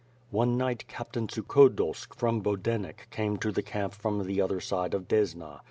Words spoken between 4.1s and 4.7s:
the other